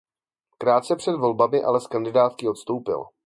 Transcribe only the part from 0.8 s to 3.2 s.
před volbami ale z kandidátky odstoupil.